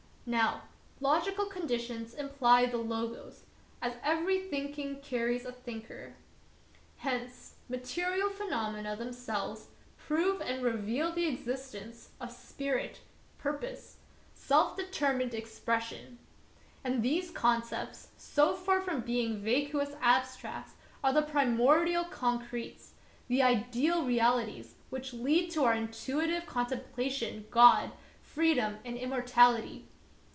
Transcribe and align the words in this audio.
Now, 0.23 0.61
logi 1.01 1.31
cal 1.31 1.47
conditions 1.47 2.13
imply 2.13 2.65
the 2.65 2.77
Logos, 2.77 3.43
as 3.81 3.97
every 4.01 4.39
thinking 4.39 5.01
carries 5.01 5.45
a 5.45 5.51
thinker. 5.51 6.13
Hence 6.97 7.55
material 7.67 8.29
phenomena 8.29 8.95
themselves 8.95 9.67
prove 9.97 10.39
and 10.39 10.63
reveal 10.63 11.11
the 11.11 11.25
exist 11.25 11.75
ence 11.75 12.09
of 12.21 12.31
spirit, 12.31 13.01
purpose, 13.39 13.97
self 14.33 14.77
determined 14.77 15.33
expression. 15.33 16.17
And 16.83 17.03
these 17.03 17.31
concepts, 17.31 18.09
so 18.15 18.53
far 18.55 18.79
from 18.79 19.01
being 19.01 19.41
vacuous 19.41 19.95
abstracts, 20.01 20.75
are 21.03 21.11
the 21.11 21.23
primordial 21.23 22.05
concretes, 22.05 22.93
the 23.27 23.41
ideal 23.41 24.05
realities 24.05 24.75
which 24.91 25.11
yield 25.13 25.51
to 25.51 25.65
our 25.65 25.73
intuitive 25.73 26.43
contem 26.45 26.83
plation 26.95 27.49
God, 27.49 27.91
freedom, 28.21 28.77
and 28.85 28.95
immortality. 28.97 29.87